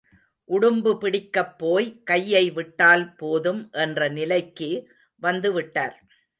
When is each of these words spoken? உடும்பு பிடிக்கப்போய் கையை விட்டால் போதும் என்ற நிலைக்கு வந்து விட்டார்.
உடும்பு 0.49 0.91
பிடிக்கப்போய் 1.01 1.87
கையை 2.03 2.51
விட்டால் 2.51 3.05
போதும் 3.15 3.61
என்ற 3.71 4.09
நிலைக்கு 4.09 4.69
வந்து 5.21 5.51
விட்டார். 5.53 5.95